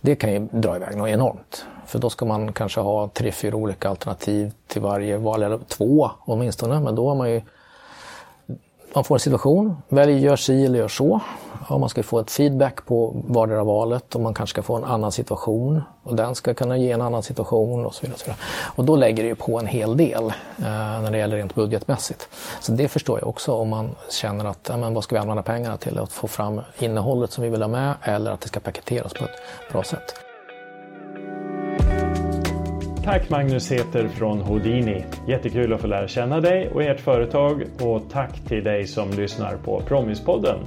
[0.00, 1.64] Det kan ju dra iväg något enormt.
[1.88, 6.10] För då ska man kanske ha tre, fyra olika alternativ till varje val, eller två
[6.20, 6.80] åtminstone.
[6.80, 7.42] Men då har man ju
[8.94, 11.20] man får en situation, välj gör si eller gör så.
[11.68, 14.84] Och man ska få ett feedback på vardera valet och man kanske ska få en
[14.84, 15.82] annan situation.
[16.02, 18.14] Och den ska kunna ge en annan situation och så vidare.
[18.14, 18.40] Och, så vidare.
[18.76, 20.64] och då lägger det ju på en hel del eh,
[21.02, 22.28] när det gäller rent budgetmässigt.
[22.60, 25.42] Så det förstår jag också om man känner att, ja, men vad ska vi använda
[25.42, 25.98] pengarna till?
[25.98, 29.24] Att få fram innehållet som vi vill ha med eller att det ska paketeras på
[29.24, 30.27] ett bra sätt.
[33.08, 35.04] Tack Magnus Heter från Houdini.
[35.28, 39.56] Jättekul att få lära känna dig och ert företag och tack till dig som lyssnar
[39.56, 40.58] på Promispodden.